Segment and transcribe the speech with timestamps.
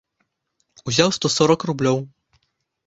[0.91, 1.97] Узяў сто сорак рублёў.